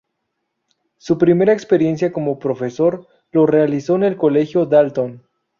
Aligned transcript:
Su 0.97 1.19
primera 1.19 1.53
experiencia 1.53 2.11
como 2.11 2.39
profesor 2.39 3.07
lo 3.31 3.45
realizó 3.45 3.97
en 3.97 4.03
el 4.05 4.17
Colegio 4.17 4.65
Dalton. 4.65 5.21